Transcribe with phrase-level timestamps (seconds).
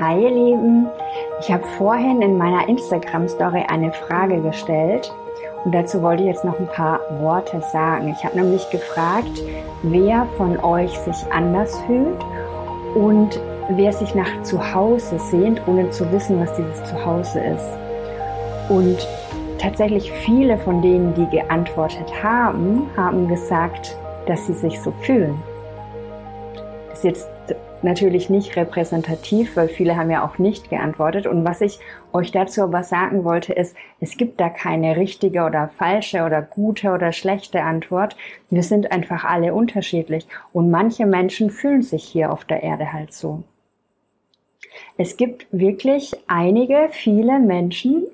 [0.00, 0.86] Hi ihr Lieben,
[1.40, 5.12] ich habe vorhin in meiner Instagram-Story eine Frage gestellt
[5.64, 8.14] und dazu wollte ich jetzt noch ein paar Worte sagen.
[8.16, 9.42] Ich habe nämlich gefragt,
[9.82, 12.24] wer von euch sich anders fühlt
[12.94, 13.40] und
[13.70, 17.78] wer sich nach Zuhause sehnt, ohne zu wissen, was dieses Zuhause ist.
[18.68, 19.04] Und
[19.58, 23.96] tatsächlich viele von denen, die geantwortet haben, haben gesagt,
[24.26, 25.42] dass sie sich so fühlen.
[26.88, 27.37] Das ist jetzt
[27.82, 31.26] natürlich nicht repräsentativ, weil viele haben ja auch nicht geantwortet.
[31.26, 31.78] Und was ich
[32.12, 36.90] euch dazu aber sagen wollte, ist, es gibt da keine richtige oder falsche oder gute
[36.90, 38.16] oder schlechte Antwort.
[38.50, 40.26] Wir sind einfach alle unterschiedlich.
[40.52, 43.42] Und manche Menschen fühlen sich hier auf der Erde halt so.
[44.96, 48.06] Es gibt wirklich einige, viele Menschen,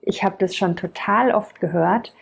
[0.00, 2.14] ich habe das schon total oft gehört,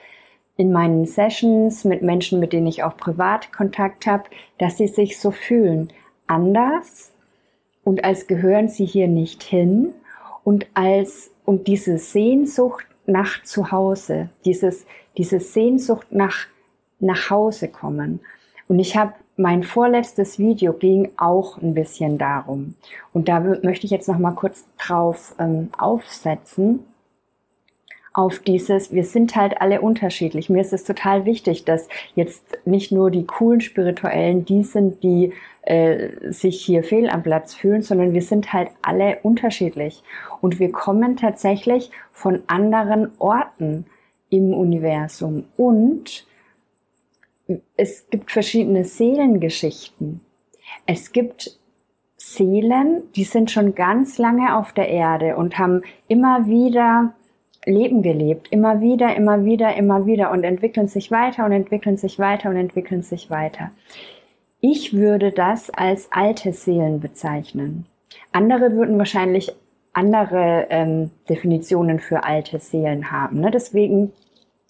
[0.57, 4.24] in meinen Sessions mit Menschen, mit denen ich auch privat Kontakt habe,
[4.59, 5.93] dass sie sich so fühlen
[6.33, 7.13] anders
[7.85, 9.93] und als gehören sie hier nicht hin
[10.45, 16.47] und als und diese Sehnsucht nach Zuhause, dieses diese Sehnsucht nach
[17.01, 18.21] nach Hause kommen.
[18.69, 22.74] Und ich habe mein vorletztes Video ging auch ein bisschen darum.
[23.13, 26.80] Und da möchte ich jetzt noch mal kurz drauf ähm, aufsetzen
[28.15, 30.51] auf dieses, wir sind halt alle unterschiedlich.
[30.51, 35.32] Mir ist es total wichtig, dass jetzt nicht nur die coolen Spirituellen die sind, die
[35.63, 40.02] äh, sich hier fehl am Platz fühlen, sondern wir sind halt alle unterschiedlich.
[40.40, 43.87] Und wir kommen tatsächlich von anderen Orten
[44.29, 45.45] im Universum.
[45.57, 46.27] Und
[47.77, 50.21] es gibt verschiedene Seelengeschichten.
[50.87, 51.59] Es gibt
[52.16, 57.15] Seelen, die sind schon ganz lange auf der Erde und haben immer wieder
[57.65, 62.18] Leben gelebt, immer wieder, immer wieder, immer wieder und entwickeln sich weiter und entwickeln sich
[62.18, 63.71] weiter und entwickeln sich weiter.
[64.60, 67.87] Ich würde das als alte Seelen bezeichnen.
[68.33, 69.53] Andere würden wahrscheinlich
[69.93, 73.41] andere ähm, Definitionen für alte Seelen haben.
[73.41, 73.50] Ne?
[73.50, 74.12] Deswegen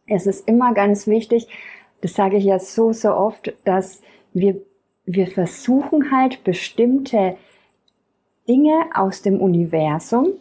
[0.06, 1.48] ist es immer ganz wichtig,
[2.00, 4.56] das sage ich ja so, so oft, dass wir,
[5.04, 7.36] wir versuchen halt bestimmte
[8.48, 10.32] Dinge aus dem Universum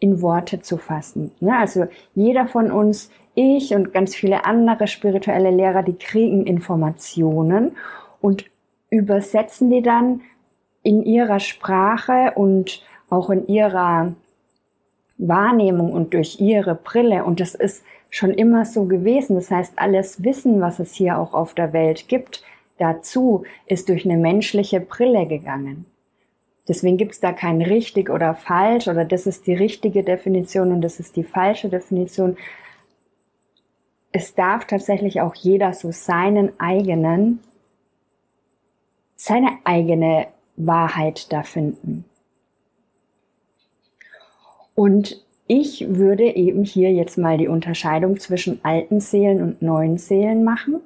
[0.00, 1.32] in Worte zu fassen.
[1.40, 1.56] Ne?
[1.56, 7.76] Also jeder von uns, ich und ganz viele andere spirituelle Lehrer, die kriegen Informationen
[8.20, 8.44] und
[8.90, 10.22] übersetzen die dann
[10.82, 14.14] in ihrer Sprache und auch in ihrer
[15.18, 17.24] Wahrnehmung und durch ihre Brille.
[17.24, 19.36] Und das ist schon immer so gewesen.
[19.36, 22.42] Das heißt, alles Wissen, was es hier auch auf der Welt gibt,
[22.78, 25.86] dazu ist durch eine menschliche Brille gegangen.
[26.68, 30.82] Deswegen gibt es da kein richtig oder falsch oder das ist die richtige Definition und
[30.82, 32.36] das ist die falsche Definition.
[34.12, 37.40] Es darf tatsächlich auch jeder so seinen eigenen,
[39.16, 42.04] seine eigene Wahrheit da finden.
[44.74, 50.44] Und ich würde eben hier jetzt mal die Unterscheidung zwischen alten Seelen und neuen Seelen
[50.44, 50.80] machen.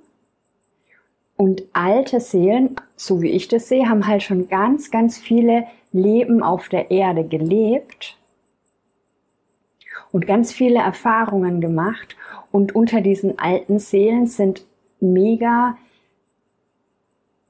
[1.43, 6.41] Und alte Seelen, so wie ich das sehe, haben halt schon ganz, ganz viele Leben
[6.41, 8.17] auf der Erde gelebt
[10.13, 12.15] und ganz viele Erfahrungen gemacht.
[12.53, 14.65] Und unter diesen alten Seelen sind
[15.01, 15.77] mega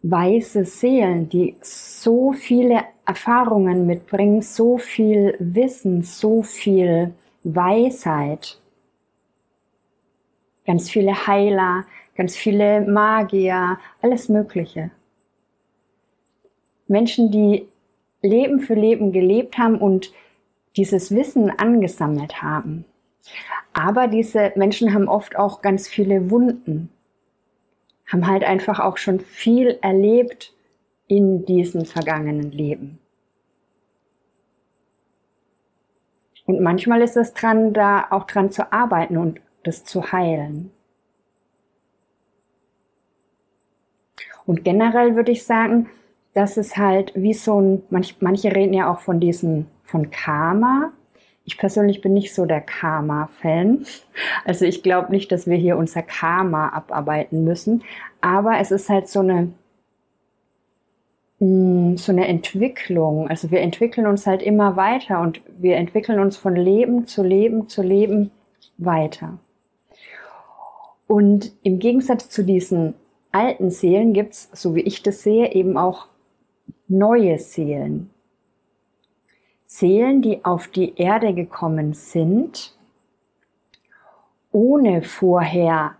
[0.00, 7.12] weiße Seelen, die so viele Erfahrungen mitbringen, so viel Wissen, so viel
[7.44, 8.58] Weisheit.
[10.64, 11.84] Ganz viele Heiler,
[12.22, 14.93] ganz viele Magier, alles Mögliche.
[16.87, 17.66] Menschen, die
[18.22, 20.12] Leben für Leben gelebt haben und
[20.77, 22.84] dieses Wissen angesammelt haben.
[23.72, 26.91] Aber diese Menschen haben oft auch ganz viele Wunden,
[28.06, 30.55] haben halt einfach auch schon viel erlebt
[31.09, 33.00] in diesem vergangenen Leben.
[36.47, 40.70] Und manchmal ist es dran, da auch dran zu arbeiten und das zu heilen.
[44.47, 45.89] Und generell würde ich sagen,
[46.35, 50.93] dass es halt wie so ein, manch, manche reden ja auch von diesem, von Karma.
[51.44, 53.85] Ich persönlich bin nicht so der Karma-Fan.
[54.44, 57.83] Also ich glaube nicht, dass wir hier unser Karma abarbeiten müssen.
[58.21, 59.53] Aber es ist halt so eine,
[61.39, 63.29] mm, so eine Entwicklung.
[63.29, 67.69] Also wir entwickeln uns halt immer weiter und wir entwickeln uns von Leben zu Leben
[67.69, 68.31] zu Leben
[68.79, 69.39] weiter.
[71.06, 72.94] Und im Gegensatz zu diesen
[73.32, 76.06] alten Seelen gibt's, so wie ich das sehe, eben auch
[76.88, 78.11] neue Seelen.
[79.64, 82.76] Seelen, die auf die Erde gekommen sind,
[84.52, 85.96] ohne vorher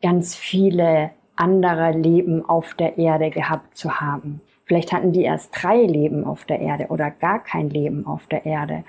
[0.00, 4.40] ganz viele andere Leben auf der Erde gehabt zu haben.
[4.64, 8.46] Vielleicht hatten die erst drei Leben auf der Erde oder gar kein Leben auf der
[8.46, 8.84] Erde.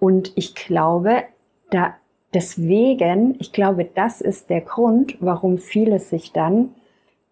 [0.00, 1.24] Und ich glaube,
[1.70, 1.94] da
[2.34, 6.74] deswegen, ich glaube, das ist der Grund, warum viele sich dann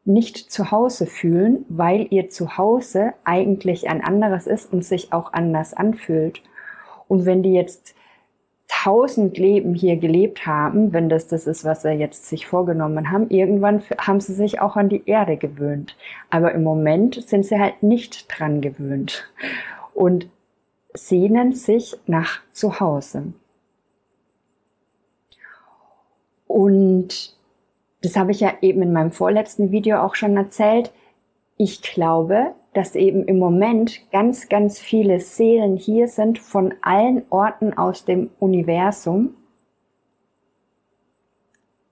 [0.04, 5.74] nicht zu Hause fühlen, weil ihr Zuhause eigentlich ein anderes ist und sich auch anders
[5.74, 6.42] anfühlt.
[7.08, 7.94] Und wenn die jetzt
[8.68, 13.28] tausend Leben hier gelebt haben, wenn das das ist, was sie jetzt sich vorgenommen haben,
[13.28, 15.96] irgendwann haben sie sich auch an die Erde gewöhnt.
[16.30, 19.28] Aber im Moment sind sie halt nicht dran gewöhnt
[19.92, 20.28] und
[20.94, 23.32] sehnen sich nach Zuhause.
[26.46, 27.36] Und
[28.02, 30.92] das habe ich ja eben in meinem vorletzten Video auch schon erzählt.
[31.56, 37.76] Ich glaube, dass eben im Moment ganz, ganz viele Seelen hier sind von allen Orten
[37.76, 39.34] aus dem Universum.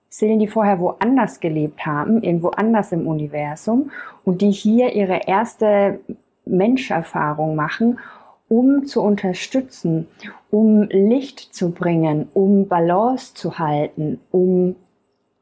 [0.09, 3.91] Seelen, die vorher woanders gelebt haben, irgendwo anders im Universum
[4.25, 5.99] und die hier ihre erste
[6.45, 7.99] Menscherfahrung machen,
[8.47, 10.07] um zu unterstützen,
[10.49, 14.75] um Licht zu bringen, um Balance zu halten, um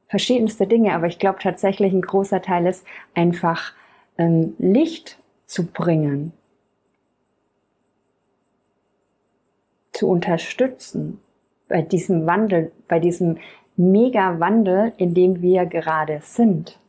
[0.08, 0.94] verschiedenste Dinge.
[0.94, 3.74] Aber ich glaube tatsächlich, ein großer Teil ist einfach
[4.18, 6.34] ähm, Licht zu bringen,
[9.94, 11.20] zu unterstützen
[11.68, 13.38] bei diesem Wandel, bei diesem
[13.76, 16.80] Mega-Wandel, in dem wir gerade sind.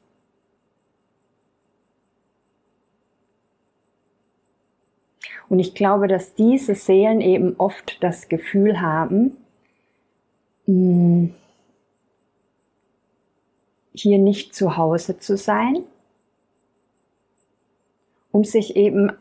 [5.48, 9.36] Und ich glaube, dass diese Seelen eben oft das Gefühl haben,
[10.66, 11.34] hm,
[13.98, 15.84] hier nicht zu Hause zu sein,
[18.30, 19.12] um sich eben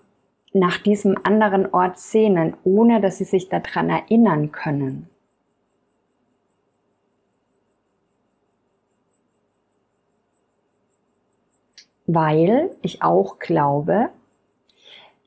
[0.54, 5.10] nach diesem anderen Ort sehnen, ohne dass sie sich daran erinnern können.
[12.06, 14.10] Weil ich auch glaube,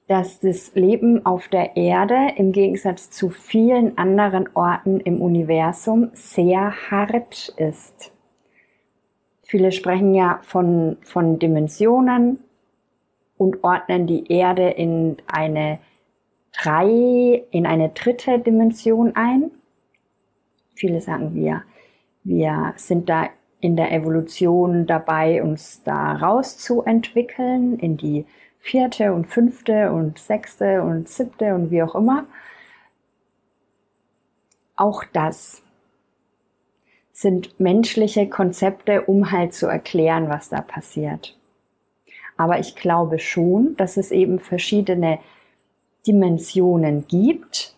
[0.08, 6.90] dass das Leben auf der Erde im Gegensatz zu vielen anderen Orten im Universum sehr
[6.90, 8.12] hart ist.
[9.50, 12.38] Viele sprechen ja von, von Dimensionen,
[13.40, 15.78] und ordnen die Erde in eine
[16.52, 19.50] drei, in eine dritte Dimension ein.
[20.74, 21.62] Viele sagen wir,
[22.22, 23.30] wir sind da
[23.60, 28.26] in der Evolution dabei, uns da rauszuentwickeln in die
[28.58, 32.26] vierte und fünfte und sechste und siebte und wie auch immer.
[34.76, 35.62] Auch das
[37.20, 41.36] sind menschliche Konzepte, um halt zu erklären, was da passiert.
[42.38, 45.18] Aber ich glaube schon, dass es eben verschiedene
[46.06, 47.74] Dimensionen gibt,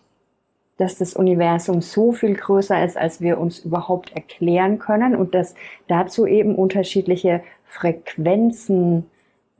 [0.76, 5.56] dass das Universum so viel größer ist, als wir uns überhaupt erklären können und dass
[5.88, 9.06] dazu eben unterschiedliche Frequenzen,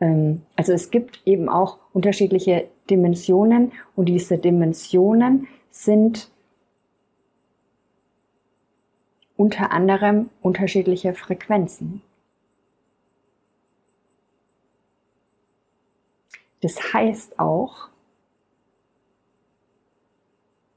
[0.01, 6.31] ähm, also es gibt eben auch unterschiedliche Dimensionen und diese Dimensionen sind
[9.37, 12.03] unter anderem unterschiedliche Frequenzen.
[16.61, 17.89] Das heißt auch,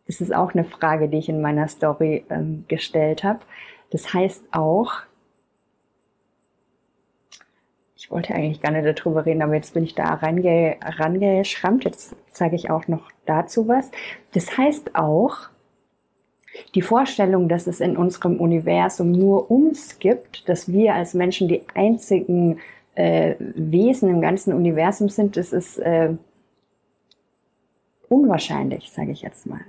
[0.07, 3.39] das ist auch eine Frage, die ich in meiner Story ähm, gestellt habe.
[3.91, 4.93] Das heißt auch,
[7.95, 11.85] ich wollte eigentlich gar nicht darüber reden, aber jetzt bin ich da range, rangeschrammt.
[11.85, 13.89] Jetzt sage ich auch noch dazu was.
[14.33, 15.49] Das heißt auch,
[16.73, 21.61] die Vorstellung, dass es in unserem Universum nur uns gibt, dass wir als Menschen die
[21.73, 22.59] einzigen
[22.95, 26.13] äh, Wesen im ganzen Universum sind, das ist äh,
[28.09, 29.61] unwahrscheinlich, sage ich jetzt mal.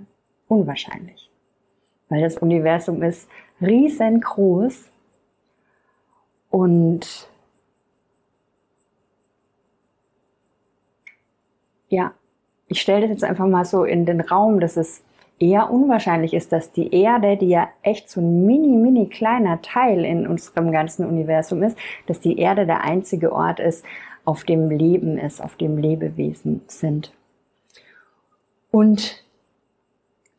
[0.49, 1.29] Unwahrscheinlich.
[2.09, 3.29] Weil das Universum ist
[3.61, 4.91] riesengroß
[6.51, 7.29] und
[11.89, 12.15] ja,
[12.69, 15.03] ich stelle das jetzt einfach mal so in den Raum, dass es
[15.39, 20.05] eher unwahrscheinlich ist, dass die Erde, die ja echt so ein mini, mini kleiner Teil
[20.05, 21.77] in unserem ganzen Universum ist,
[22.07, 23.85] dass die Erde der einzige Ort ist,
[24.25, 27.13] auf dem Leben ist, auf dem Lebewesen sind.
[28.71, 29.25] Und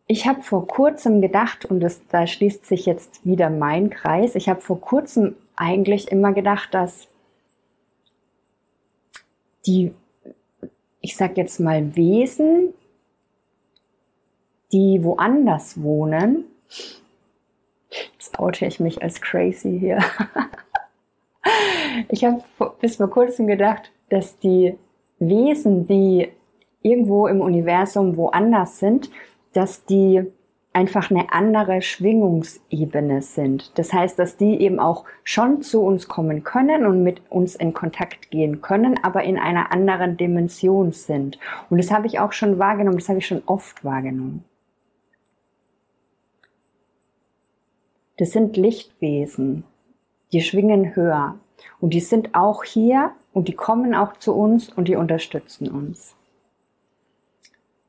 [0.08, 4.50] ich habe vor kurzem gedacht, und das, da schließt sich jetzt wieder mein Kreis, ich
[4.50, 7.08] habe vor kurzem eigentlich immer gedacht, dass
[9.66, 9.94] die,
[11.02, 12.74] ich sag jetzt mal, Wesen,
[14.72, 16.46] die woanders wohnen,
[17.90, 20.00] jetzt oute ich mich als crazy hier.
[22.10, 22.44] ich habe
[22.82, 24.78] bis vor kurzem gedacht, dass die
[25.20, 26.30] Wesen, die
[26.82, 29.10] irgendwo im Universum woanders sind,
[29.54, 30.26] dass die
[30.78, 33.72] einfach eine andere Schwingungsebene sind.
[33.80, 37.74] Das heißt, dass die eben auch schon zu uns kommen können und mit uns in
[37.74, 41.40] Kontakt gehen können, aber in einer anderen Dimension sind.
[41.72, 44.44] Und das habe ich auch schon wahrgenommen, das habe ich schon oft wahrgenommen.
[48.18, 49.64] Das sind Lichtwesen,
[50.32, 51.36] die schwingen höher.
[51.80, 56.16] Und die sind auch hier und die kommen auch zu uns und die unterstützen uns.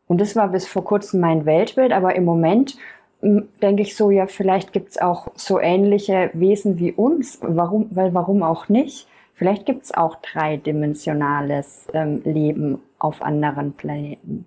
[0.06, 2.76] Und das war bis vor kurzem mein Weltbild, aber im Moment
[3.20, 7.38] hm, denke ich so, ja, vielleicht gibt es auch so ähnliche Wesen wie uns.
[7.42, 9.06] Warum, weil warum auch nicht?
[9.34, 14.46] Vielleicht gibt es auch dreidimensionales ähm, Leben auf anderen Planeten.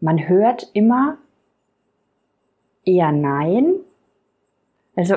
[0.00, 1.18] Man hört immer
[2.88, 3.74] eher nein.
[4.96, 5.16] Also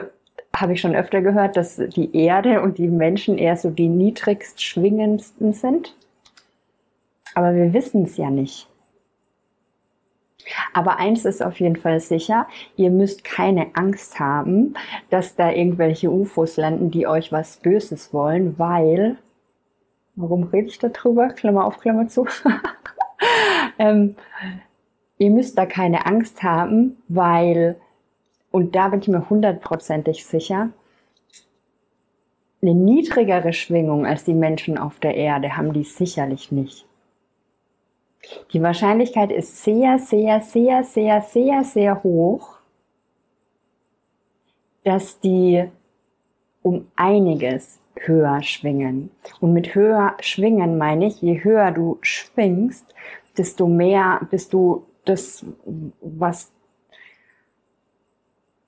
[0.56, 4.62] habe ich schon öfter gehört, dass die Erde und die Menschen eher so die niedrigst
[4.62, 5.96] schwingendsten sind.
[7.34, 8.68] Aber wir wissen es ja nicht.
[10.74, 14.74] Aber eins ist auf jeden Fall sicher, ihr müsst keine Angst haben,
[15.10, 19.18] dass da irgendwelche UFOs landen, die euch was Böses wollen, weil,
[20.16, 21.30] warum rede ich darüber?
[21.30, 22.28] Klammer auf, Klammer zu.
[23.80, 24.16] ähm,
[25.22, 27.76] ihr müsst da keine Angst haben, weil,
[28.50, 30.70] und da bin ich mir hundertprozentig sicher,
[32.60, 36.88] eine niedrigere Schwingung als die Menschen auf der Erde haben die sicherlich nicht.
[38.52, 42.58] Die Wahrscheinlichkeit ist sehr, sehr, sehr, sehr, sehr, sehr hoch,
[44.84, 45.66] dass die
[46.64, 49.12] um einiges höher schwingen.
[49.40, 52.88] Und mit höher schwingen meine ich, je höher du schwingst,
[53.38, 55.46] desto mehr bist du das,
[56.02, 56.52] was,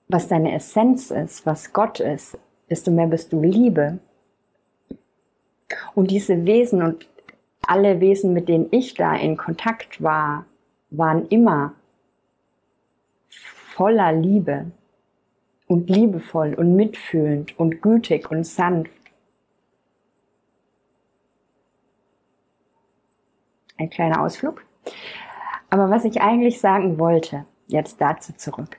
[0.07, 2.37] was deine Essenz ist, was Gott ist,
[2.69, 3.99] desto mehr bist du Liebe.
[5.95, 7.07] Und diese Wesen, und
[7.65, 10.45] alle Wesen, mit denen ich da in Kontakt war,
[10.89, 11.73] waren immer
[13.29, 14.71] voller Liebe
[15.67, 18.91] und liebevoll und mitfühlend und gütig und sanft.
[23.77, 24.63] Ein kleiner Ausflug.
[25.73, 28.77] Aber was ich eigentlich sagen wollte, jetzt dazu zurück.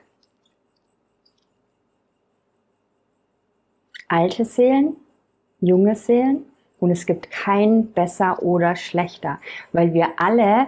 [4.07, 4.95] Alte Seelen,
[5.59, 6.45] junge Seelen
[6.79, 9.39] und es gibt kein besser oder schlechter,
[9.73, 10.67] weil wir alle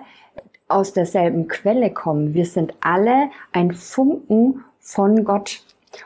[0.67, 2.33] aus derselben Quelle kommen.
[2.33, 5.63] Wir sind alle ein Funken von Gott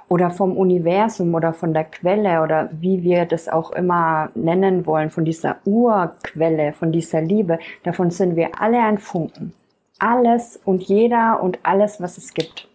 [0.07, 5.09] oder vom Universum oder von der Quelle oder wie wir das auch immer nennen wollen,
[5.09, 7.57] von dieser Urquelle, von dieser Liebe.
[7.81, 9.53] Davon sind wir alle ein Funken.
[10.03, 12.67] Alles und jeder und alles, was es gibt,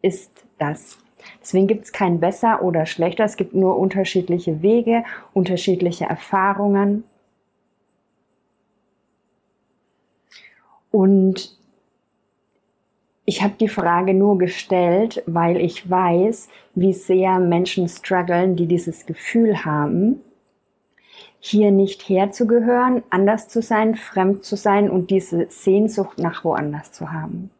[0.00, 0.96] ist das.
[1.40, 5.02] Deswegen gibt es kein besser oder schlechter, es gibt nur unterschiedliche Wege,
[5.34, 7.02] unterschiedliche Erfahrungen.
[10.92, 11.58] Und
[13.24, 19.04] ich habe die Frage nur gestellt, weil ich weiß, wie sehr Menschen strugglen, die dieses
[19.04, 20.20] Gefühl haben,
[21.40, 27.12] hier nicht herzugehören, anders zu sein, fremd zu sein und diese Sehnsucht nach woanders zu
[27.12, 27.50] haben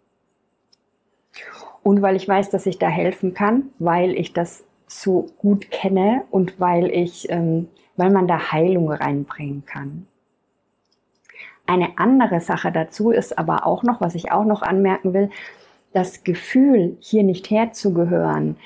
[1.88, 6.24] und weil ich weiß, dass ich da helfen kann, weil ich das so gut kenne
[6.30, 10.06] und weil ich, ähm, weil man da Heilung reinbringen kann.
[11.66, 15.30] Eine andere Sache dazu ist aber auch noch, was ich auch noch anmerken will,
[15.94, 18.56] das Gefühl, hier nicht herzugehören,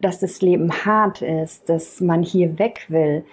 [0.00, 3.24] dass das Leben hart ist, dass man hier weg will,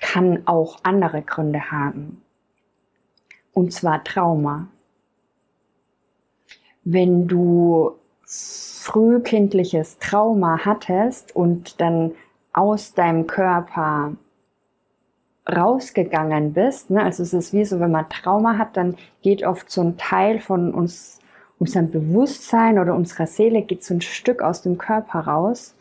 [0.00, 2.22] kann auch andere Gründe haben.
[3.52, 4.68] Und zwar Trauma.
[6.84, 12.12] Wenn du frühkindliches Trauma hattest und dann
[12.52, 14.12] aus deinem Körper
[15.48, 17.02] rausgegangen bist, ne?
[17.02, 20.38] also es ist wie so, wenn man Trauma hat, dann geht oft so ein Teil
[20.38, 21.20] von uns,
[21.58, 25.74] unserem Bewusstsein oder unserer Seele, geht so ein Stück aus dem Körper raus,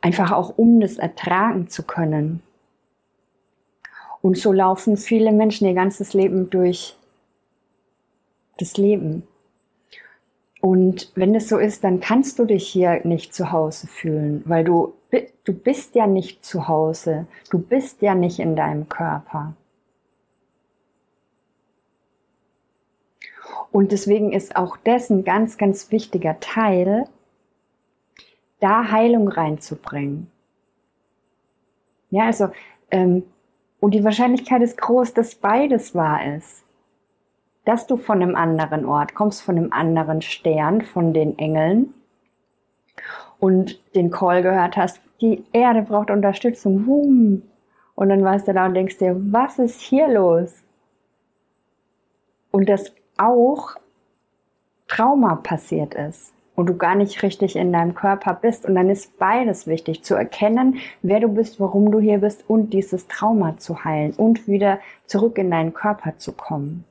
[0.00, 2.42] einfach auch um das ertragen zu können.
[4.24, 6.96] Und so laufen viele Menschen ihr ganzes Leben durch
[8.56, 9.24] das Leben.
[10.62, 14.64] Und wenn es so ist, dann kannst du dich hier nicht zu Hause fühlen, weil
[14.64, 14.94] du,
[15.44, 17.26] du bist ja nicht zu Hause.
[17.50, 19.52] Du bist ja nicht in deinem Körper.
[23.72, 27.08] Und deswegen ist auch das ein ganz, ganz wichtiger Teil,
[28.58, 30.30] da Heilung reinzubringen.
[32.08, 32.48] Ja, also,
[32.90, 33.24] ähm,
[33.84, 36.64] und die Wahrscheinlichkeit ist groß, dass beides wahr ist
[37.64, 41.94] dass du von einem anderen Ort kommst, von einem anderen Stern, von den Engeln
[43.38, 46.84] und den Call gehört hast, die Erde braucht Unterstützung.
[46.84, 47.42] Boom.
[47.94, 50.62] Und dann warst du da und denkst dir, was ist hier los?
[52.50, 53.76] Und das auch
[54.86, 58.64] Trauma passiert ist und du gar nicht richtig in deinem Körper bist.
[58.64, 62.72] Und dann ist beides wichtig, zu erkennen, wer du bist, warum du hier bist und
[62.72, 66.84] dieses Trauma zu heilen und wieder zurück in deinen Körper zu kommen.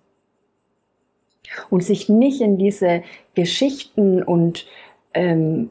[1.69, 3.03] Und sich nicht in diese
[3.35, 4.65] Geschichten und
[5.13, 5.69] ähm,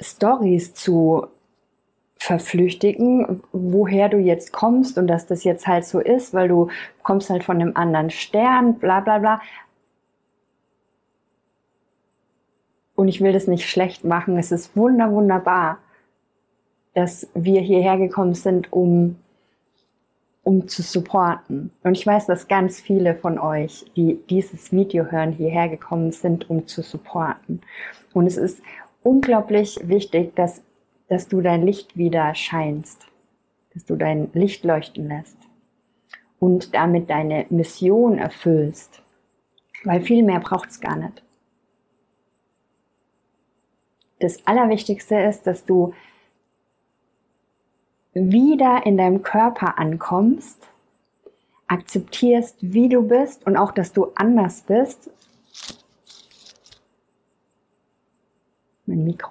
[0.00, 1.26] Stories zu
[2.16, 6.68] verflüchtigen, woher du jetzt kommst und dass das jetzt halt so ist, weil du
[7.02, 9.40] kommst halt von einem anderen Stern, bla bla bla.
[13.00, 14.36] Und ich will das nicht schlecht machen.
[14.36, 15.78] Es ist wunder, wunderbar,
[16.92, 19.16] dass wir hierher gekommen sind, um,
[20.42, 21.70] um zu supporten.
[21.82, 26.50] Und ich weiß, dass ganz viele von euch, die dieses Video hören, hierher gekommen sind,
[26.50, 27.62] um zu supporten.
[28.12, 28.60] Und es ist
[29.02, 30.62] unglaublich wichtig, dass,
[31.08, 33.06] dass du dein Licht wieder scheinst,
[33.72, 35.38] dass du dein Licht leuchten lässt
[36.38, 39.00] und damit deine Mission erfüllst.
[39.84, 41.22] Weil viel mehr braucht es gar nicht
[44.20, 45.94] das Allerwichtigste ist, dass du
[48.12, 50.58] wieder in deinem Körper ankommst,
[51.66, 55.10] akzeptierst, wie du bist und auch, dass du anders bist.
[58.86, 59.30] Mein Mikro.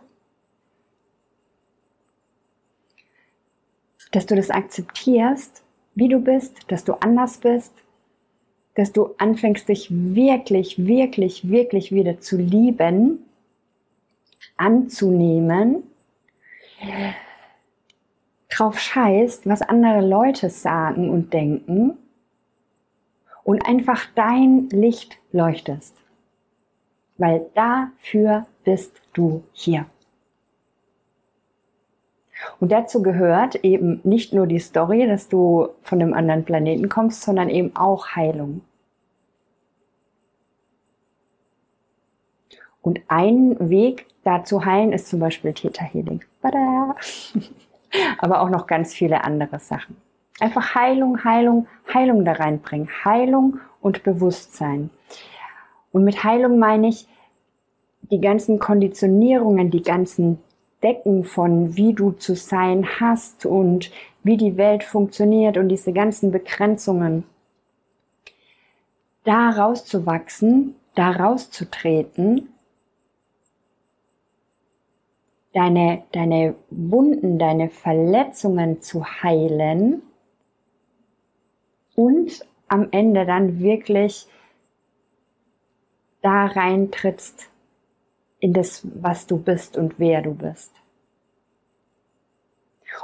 [4.12, 5.62] Dass du das akzeptierst,
[5.93, 7.74] wie du bist, dass du anders bist,
[8.75, 13.29] dass du anfängst, dich wirklich, wirklich, wirklich wieder zu lieben
[14.60, 15.84] anzunehmen,
[18.50, 21.98] drauf scheißt, was andere Leute sagen und denken
[23.44, 25.96] und einfach dein Licht leuchtest.
[27.18, 29.86] Weil dafür bist du hier.
[32.60, 37.22] Und dazu gehört eben nicht nur die Story, dass du von einem anderen Planeten kommst,
[37.22, 38.62] sondern eben auch Heilung.
[42.82, 46.22] Und ein Weg, da zu heilen, ist zum Beispiel Theta Healing.
[48.20, 49.98] Aber auch noch ganz viele andere Sachen.
[50.39, 52.88] Einfach Heilung, Heilung, Heilung da reinbringen.
[53.04, 54.92] Heilung und Bewusstsein.
[55.92, 57.08] Und mit Heilung meine ich
[58.12, 60.39] die ganzen Konditionierungen, die ganzen
[60.84, 63.92] Decken von wie du zu sein hast und
[64.24, 67.24] wie die Welt funktioniert und diese ganzen Begrenzungen.
[69.24, 72.50] Da rauszuwachsen, da rauszutreten
[75.60, 80.02] deine, deine Wunden, deine Verletzungen zu heilen
[81.95, 84.26] und am Ende dann wirklich
[86.22, 87.50] da reintrittst
[88.39, 90.72] in das, was du bist und wer du bist.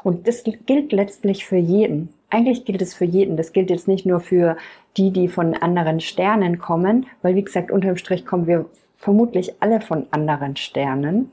[0.03, 2.07] Und das gilt letztlich für jeden.
[2.29, 3.35] Eigentlich gilt es für jeden.
[3.35, 4.55] Das gilt jetzt nicht nur für
[4.95, 8.65] die, die von anderen Sternen kommen, weil wie gesagt, unterm Strich kommen wir
[8.95, 11.31] vermutlich alle von anderen Sternen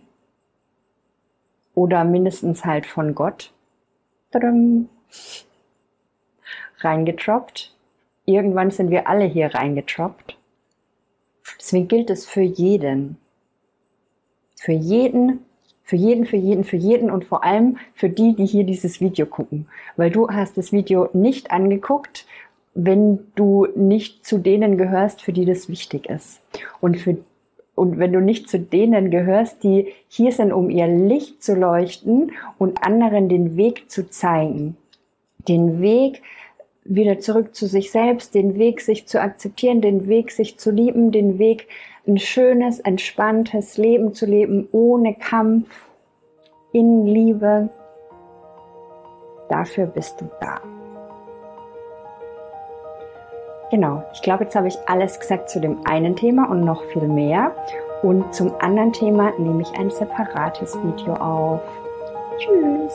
[1.74, 3.52] oder mindestens halt von Gott
[6.78, 7.74] reingetroppt.
[8.24, 10.38] Irgendwann sind wir alle hier reingetroppt.
[11.58, 13.16] Deswegen gilt es für jeden.
[14.56, 15.40] Für jeden,
[15.82, 19.26] für jeden, für jeden, für jeden und vor allem für die, die hier dieses Video
[19.26, 19.68] gucken.
[19.96, 22.26] Weil du hast das Video nicht angeguckt,
[22.74, 26.40] wenn du nicht zu denen gehörst, für die das wichtig ist.
[26.80, 27.18] Und für
[27.74, 32.32] und wenn du nicht zu denen gehörst, die hier sind, um ihr Licht zu leuchten
[32.58, 34.76] und anderen den Weg zu zeigen,
[35.48, 36.22] den Weg
[36.84, 41.12] wieder zurück zu sich selbst, den Weg sich zu akzeptieren, den Weg sich zu lieben,
[41.12, 41.68] den Weg
[42.06, 45.68] ein schönes, entspanntes Leben zu leben, ohne Kampf,
[46.72, 47.68] in Liebe,
[49.48, 50.81] dafür bist du da.
[53.72, 57.08] Genau, ich glaube, jetzt habe ich alles gesagt zu dem einen Thema und noch viel
[57.08, 57.52] mehr.
[58.02, 61.62] Und zum anderen Thema nehme ich ein separates Video auf.
[62.36, 62.92] Tschüss!